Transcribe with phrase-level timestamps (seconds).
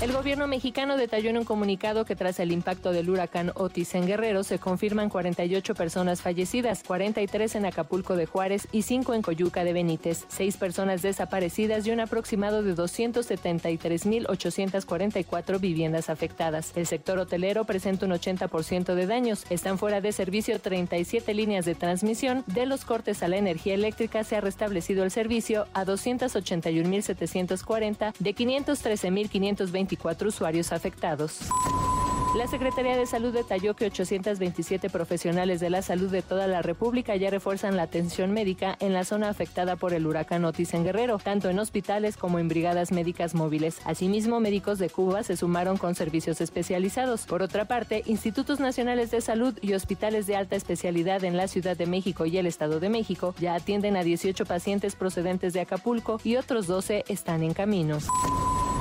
[0.00, 4.06] El gobierno mexicano detalló en un comunicado que tras el impacto del huracán Otis en
[4.06, 9.64] Guerrero se confirman 48 personas fallecidas, 43 en Acapulco de Juárez y 5 en Coyuca
[9.64, 16.70] de Benítez, 6 personas desaparecidas y un aproximado de 273.844 viviendas afectadas.
[16.76, 19.46] El sector hotelero presenta un 80% de daños.
[19.50, 22.44] Están fuera de servicio 37 líneas de transmisión.
[22.46, 28.34] De los cortes a la energía eléctrica se ha restablecido el servicio a 281.740 de
[28.36, 29.87] 513.520
[30.26, 31.40] usuarios afectados.
[32.36, 37.16] La Secretaría de Salud detalló que 827 profesionales de la salud de toda la República
[37.16, 41.18] ya refuerzan la atención médica en la zona afectada por el huracán Otis en Guerrero,
[41.18, 43.80] tanto en hospitales como en brigadas médicas móviles.
[43.84, 47.24] Asimismo, médicos de Cuba se sumaron con servicios especializados.
[47.24, 51.78] Por otra parte, institutos nacionales de salud y hospitales de alta especialidad en la Ciudad
[51.78, 56.20] de México y el Estado de México ya atienden a 18 pacientes procedentes de Acapulco
[56.22, 57.98] y otros 12 están en camino.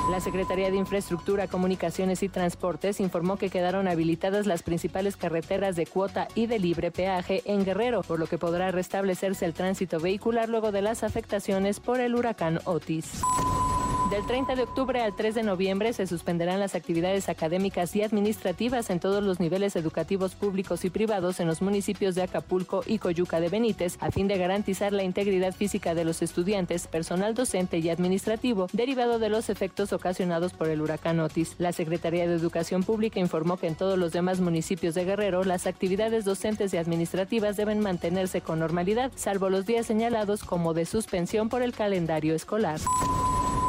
[0.09, 5.85] La Secretaría de Infraestructura, Comunicaciones y Transportes informó que quedaron habilitadas las principales carreteras de
[5.85, 10.47] cuota y de libre peaje en Guerrero, por lo que podrá restablecerse el tránsito vehicular
[10.47, 13.21] luego de las afectaciones por el huracán Otis.
[14.09, 18.89] Del 30 de octubre al 3 de noviembre se suspenderán las actividades académicas y administrativas
[18.89, 23.41] en todos los niveles educativos públicos y privados en los municipios de Acapulco y Coyuca
[23.41, 27.89] de Benítez, a fin de garantizar la integridad física de los estudiantes, personal docente y
[27.89, 31.55] administrativo derivado de los efectos ocasionados por el huracán Otis.
[31.57, 35.67] La Secretaría de Educación Pública informó que en todos los demás municipios de Guerrero las
[35.67, 41.49] actividades docentes y administrativas deben mantenerse con normalidad, salvo los días señalados como de suspensión
[41.49, 42.79] por el calendario escolar.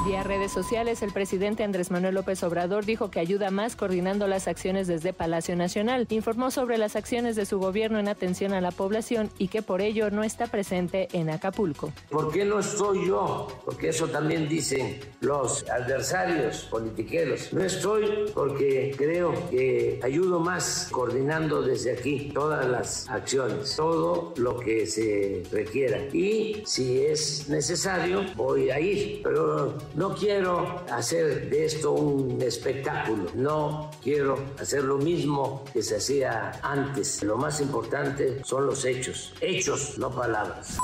[0.08, 4.48] Vía redes sociales, el presidente Andrés Manuel López Obrador dijo que ayuda más coordinando las
[4.48, 6.06] acciones desde Palacio Nacional.
[6.08, 9.82] Informó sobre las acciones de su gobierno en atención a la población y que por
[9.82, 11.92] ello no está presente en Acapulco.
[12.08, 13.48] ¿Por qué no estoy yo?
[13.66, 17.52] Porque eso también dicen los adversarios politiqueros.
[17.52, 24.58] No estoy porque creo que ayudo más coordinando desde aquí todas las acciones, todo lo
[24.58, 25.98] que se requiera.
[26.14, 29.20] Y si es necesario, voy a ir.
[29.22, 35.96] Pero no quiero hacer de esto un espectáculo, no quiero hacer lo mismo que se
[35.96, 37.24] hacía antes.
[37.24, 40.78] Lo más importante son los hechos, hechos, no palabras.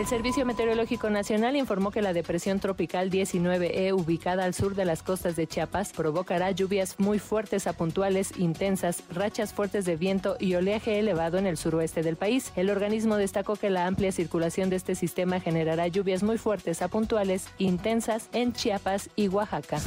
[0.00, 5.02] El Servicio Meteorológico Nacional informó que la depresión tropical 19E, ubicada al sur de las
[5.02, 10.54] costas de Chiapas, provocará lluvias muy fuertes a puntuales, intensas, rachas fuertes de viento y
[10.54, 12.50] oleaje elevado en el suroeste del país.
[12.56, 16.88] El organismo destacó que la amplia circulación de este sistema generará lluvias muy fuertes a
[16.88, 19.82] puntuales, intensas en Chiapas y Oaxaca.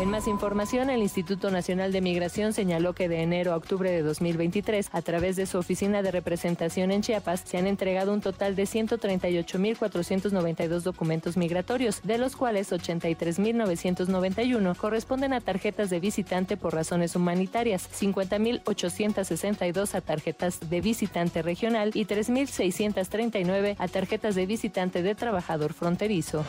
[0.00, 4.02] En más información, el Instituto Nacional de Migración señaló que de enero a octubre de
[4.02, 8.56] 2023, a través de su oficina de representación en Chiapas, se han entregado un total
[8.56, 17.14] de 138.492 documentos migratorios, de los cuales 83.991 corresponden a tarjetas de visitante por razones
[17.14, 25.72] humanitarias, 50.862 a tarjetas de visitante regional y 3.639 a tarjetas de visitante de trabajador
[25.72, 26.44] fronterizo.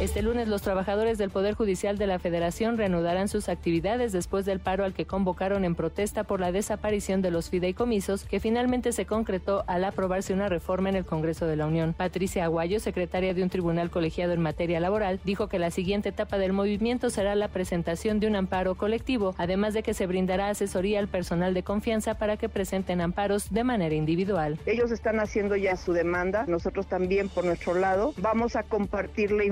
[0.00, 4.60] Este lunes los trabajadores del Poder Judicial de la Federación reanudarán sus actividades después del
[4.60, 9.06] paro al que convocaron en protesta por la desaparición de los fideicomisos que finalmente se
[9.06, 11.94] concretó al aprobarse una reforma en el Congreso de la Unión.
[11.94, 16.38] Patricia Aguayo, secretaria de un tribunal colegiado en materia laboral, dijo que la siguiente etapa
[16.38, 21.00] del movimiento será la presentación de un amparo colectivo, además de que se brindará asesoría
[21.00, 24.60] al personal de confianza para que presenten amparos de manera individual.
[24.64, 29.44] Ellos están haciendo ya su demanda, nosotros también por nuestro lado vamos a compartir la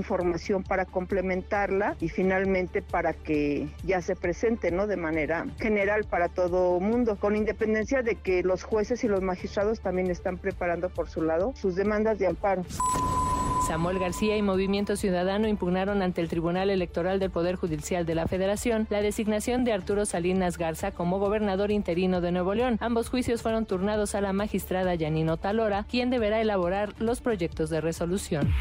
[0.69, 4.86] para complementarla y finalmente para que ya se presente ¿no?
[4.86, 9.80] de manera general para todo mundo, con independencia de que los jueces y los magistrados
[9.80, 12.64] también están preparando por su lado sus demandas de amparo.
[13.66, 18.28] Samuel García y Movimiento Ciudadano impugnaron ante el Tribunal Electoral del Poder Judicial de la
[18.28, 22.76] Federación la designación de Arturo Salinas Garza como gobernador interino de Nuevo León.
[22.80, 27.80] Ambos juicios fueron turnados a la magistrada Yanino Talora, quien deberá elaborar los proyectos de
[27.80, 28.53] resolución.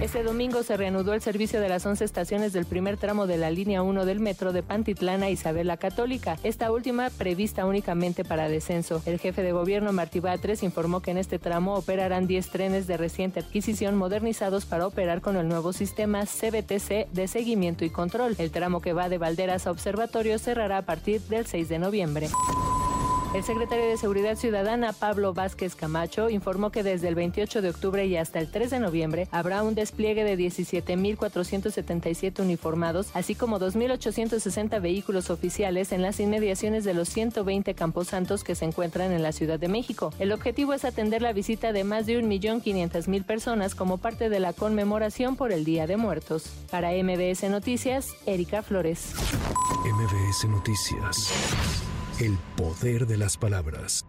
[0.00, 3.50] Este domingo se reanudó el servicio de las 11 estaciones del primer tramo de la
[3.50, 8.48] línea 1 del metro de Pantitlán a Isabel la Católica, esta última prevista únicamente para
[8.48, 9.02] descenso.
[9.06, 12.96] El jefe de gobierno Martí Batres informó que en este tramo operarán 10 trenes de
[12.96, 18.36] reciente adquisición modernizados para operar con el nuevo sistema CBTC de seguimiento y control.
[18.38, 22.28] El tramo que va de Valderas a Observatorio cerrará a partir del 6 de noviembre.
[23.34, 28.06] El secretario de Seguridad Ciudadana, Pablo Vázquez Camacho, informó que desde el 28 de octubre
[28.06, 34.80] y hasta el 3 de noviembre habrá un despliegue de 17.477 uniformados, así como 2.860
[34.80, 39.60] vehículos oficiales en las inmediaciones de los 120 camposantos que se encuentran en la Ciudad
[39.60, 40.10] de México.
[40.18, 44.54] El objetivo es atender la visita de más de 1.500.000 personas como parte de la
[44.54, 46.50] conmemoración por el Día de Muertos.
[46.70, 49.12] Para MBS Noticias, Erika Flores.
[49.84, 51.87] MBS Noticias.
[52.20, 54.04] El poder de las palabras.